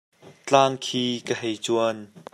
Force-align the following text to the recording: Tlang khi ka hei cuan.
Tlang 0.45 0.75
khi 0.85 1.03
ka 1.27 1.35
hei 1.41 1.55
cuan. 1.65 1.97